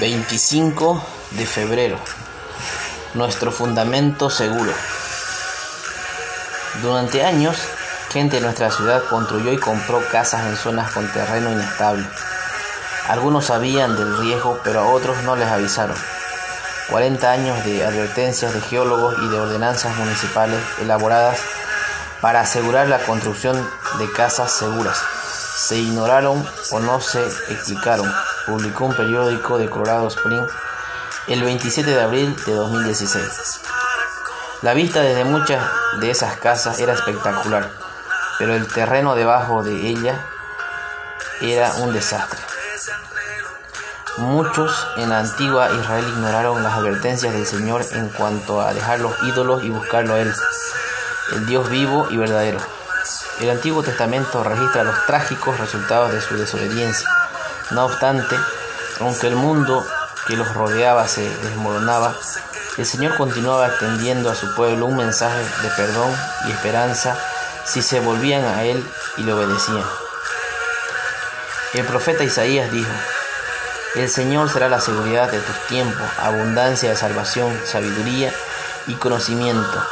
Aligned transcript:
25 0.00 1.00
de 1.30 1.46
febrero. 1.46 1.98
Nuestro 3.14 3.52
fundamento 3.52 4.28
seguro. 4.28 4.72
Durante 6.82 7.24
años, 7.24 7.56
gente 8.10 8.36
de 8.36 8.42
nuestra 8.42 8.72
ciudad 8.72 9.04
construyó 9.08 9.52
y 9.52 9.58
compró 9.58 10.02
casas 10.10 10.46
en 10.46 10.56
zonas 10.56 10.90
con 10.90 11.06
terreno 11.12 11.52
inestable. 11.52 12.04
Algunos 13.08 13.46
sabían 13.46 13.96
del 13.96 14.18
riesgo, 14.18 14.58
pero 14.64 14.80
a 14.80 14.88
otros 14.88 15.22
no 15.22 15.36
les 15.36 15.48
avisaron. 15.48 15.96
40 16.90 17.30
años 17.30 17.64
de 17.64 17.84
advertencias 17.84 18.52
de 18.52 18.60
geólogos 18.62 19.14
y 19.22 19.28
de 19.28 19.38
ordenanzas 19.38 19.96
municipales 19.96 20.60
elaboradas 20.80 21.38
para 22.20 22.40
asegurar 22.40 22.88
la 22.88 22.98
construcción 22.98 23.56
de 23.98 24.10
casas 24.10 24.50
seguras. 24.50 24.98
Se 25.56 25.76
ignoraron 25.76 26.44
o 26.72 26.80
no 26.80 27.00
se 27.00 27.24
explicaron 27.48 28.12
publicó 28.46 28.86
un 28.86 28.94
periódico 28.94 29.58
de 29.58 29.68
Colorado 29.68 30.08
Springs 30.08 30.50
el 31.28 31.42
27 31.42 31.90
de 31.90 32.02
abril 32.02 32.36
de 32.46 32.54
2016. 32.54 33.60
La 34.62 34.74
vista 34.74 35.00
desde 35.00 35.24
muchas 35.24 35.62
de 36.00 36.10
esas 36.10 36.36
casas 36.36 36.78
era 36.78 36.92
espectacular, 36.92 37.70
pero 38.38 38.54
el 38.54 38.66
terreno 38.66 39.14
debajo 39.14 39.62
de 39.62 39.74
ella 39.74 40.18
era 41.40 41.72
un 41.74 41.92
desastre. 41.92 42.38
Muchos 44.18 44.86
en 44.96 45.08
la 45.08 45.20
antigua 45.20 45.70
Israel 45.72 46.04
ignoraron 46.08 46.62
las 46.62 46.74
advertencias 46.74 47.32
del 47.32 47.46
Señor 47.46 47.84
en 47.92 48.08
cuanto 48.10 48.60
a 48.60 48.72
dejar 48.72 49.00
los 49.00 49.20
ídolos 49.24 49.64
y 49.64 49.70
buscarlo 49.70 50.14
a 50.14 50.20
Él, 50.20 50.32
el 51.32 51.46
Dios 51.46 51.68
vivo 51.68 52.06
y 52.10 52.16
verdadero. 52.16 52.60
El 53.40 53.50
Antiguo 53.50 53.82
Testamento 53.82 54.44
registra 54.44 54.84
los 54.84 55.06
trágicos 55.06 55.58
resultados 55.58 56.12
de 56.12 56.20
su 56.20 56.36
desobediencia 56.36 57.08
no 57.70 57.86
obstante, 57.86 58.36
aunque 59.00 59.28
el 59.28 59.36
mundo 59.36 59.84
que 60.26 60.36
los 60.36 60.52
rodeaba 60.54 61.08
se 61.08 61.28
desmoronaba, 61.38 62.14
el 62.76 62.86
Señor 62.86 63.16
continuaba 63.16 63.68
extendiendo 63.68 64.30
a 64.30 64.34
su 64.34 64.54
pueblo 64.54 64.86
un 64.86 64.96
mensaje 64.96 65.38
de 65.62 65.68
perdón 65.76 66.10
y 66.46 66.52
esperanza 66.52 67.16
si 67.64 67.82
se 67.82 68.00
volvían 68.00 68.44
a 68.44 68.64
Él 68.64 68.84
y 69.16 69.22
le 69.22 69.32
obedecían. 69.32 69.84
El 71.74 71.84
profeta 71.86 72.24
Isaías 72.24 72.70
dijo, 72.70 72.90
El 73.94 74.08
Señor 74.08 74.50
será 74.50 74.68
la 74.68 74.80
seguridad 74.80 75.30
de 75.30 75.40
tus 75.40 75.66
tiempos, 75.66 76.06
abundancia 76.18 76.90
de 76.90 76.96
salvación, 76.96 77.58
sabiduría 77.64 78.32
y 78.86 78.94
conocimiento. 78.94 79.82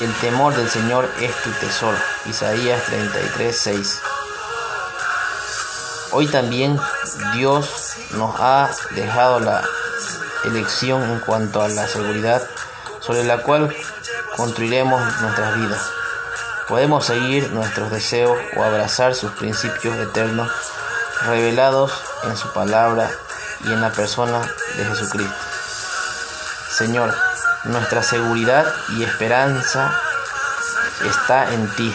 El 0.00 0.12
temor 0.14 0.54
del 0.54 0.70
Señor 0.70 1.10
es 1.20 1.34
tu 1.42 1.50
tesoro. 1.50 1.98
Isaías 2.26 2.82
33, 2.84 3.56
6. 3.56 4.00
Hoy 6.12 6.26
también 6.26 6.78
Dios 7.34 7.94
nos 8.12 8.34
ha 8.40 8.68
dejado 8.96 9.38
la 9.38 9.62
elección 10.44 11.02
en 11.04 11.20
cuanto 11.20 11.62
a 11.62 11.68
la 11.68 11.86
seguridad 11.86 12.42
sobre 13.00 13.22
la 13.22 13.38
cual 13.42 13.74
construiremos 14.36 15.00
nuestras 15.20 15.56
vidas. 15.56 15.90
Podemos 16.66 17.04
seguir 17.04 17.52
nuestros 17.52 17.92
deseos 17.92 18.36
o 18.56 18.64
abrazar 18.64 19.14
sus 19.14 19.30
principios 19.32 19.96
eternos 19.98 20.50
revelados 21.26 21.92
en 22.24 22.36
su 22.36 22.52
palabra 22.52 23.08
y 23.64 23.72
en 23.72 23.80
la 23.80 23.90
persona 23.90 24.40
de 24.76 24.84
Jesucristo. 24.84 25.34
Señor, 26.72 27.14
nuestra 27.64 28.02
seguridad 28.02 28.66
y 28.96 29.04
esperanza 29.04 29.92
está 31.04 31.52
en 31.52 31.68
ti. 31.76 31.94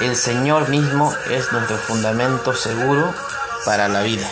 El 0.00 0.16
Señor 0.16 0.68
mismo 0.68 1.14
es 1.30 1.52
nuestro 1.52 1.78
fundamento 1.78 2.54
seguro 2.54 3.14
para 3.64 3.88
la 3.88 4.02
vida. 4.02 4.28